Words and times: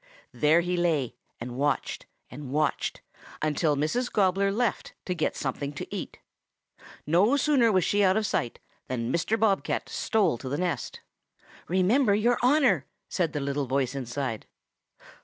There 0.31 0.61
he 0.61 0.77
lay 0.77 1.13
and 1.39 1.57
watched 1.59 2.07
and 2.31 2.49
watched 2.49 3.01
until 3.39 3.75
Mrs. 3.75 4.11
Gobbler 4.11 4.51
left 4.51 4.95
to 5.05 5.13
get 5.13 5.35
something 5.35 5.71
to 5.73 5.95
eat. 5.95 6.17
No 7.05 7.37
sooner 7.37 7.71
was 7.71 7.83
she 7.83 8.03
out 8.03 8.17
of 8.17 8.25
sight 8.25 8.57
than 8.87 9.13
Mr. 9.13 9.39
Bob 9.39 9.63
cat 9.63 9.89
stole 9.89 10.39
to 10.39 10.49
the 10.49 10.57
nest. 10.57 11.01
"'Remember 11.67 12.15
your 12.15 12.39
honor,' 12.41 12.87
warned 13.19 13.33
the 13.33 13.39
little 13.39 13.67
voice 13.67 13.93
inside. 13.93 14.47